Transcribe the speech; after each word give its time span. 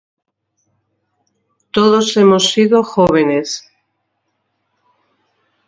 Todos 1.71 2.17
hemos 2.17 2.49
sido 2.53 2.83
jóvenes. 2.83 3.69